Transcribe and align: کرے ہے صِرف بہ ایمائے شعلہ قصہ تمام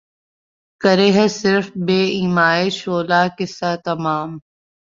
کرے 0.81 1.09
ہے 1.15 1.25
صِرف 1.39 1.67
بہ 1.85 1.99
ایمائے 2.17 2.65
شعلہ 2.79 3.21
قصہ 3.37 3.71
تمام 3.85 4.29